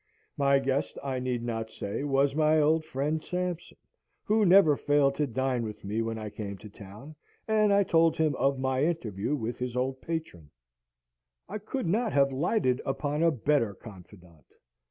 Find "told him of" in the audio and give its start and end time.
7.83-8.57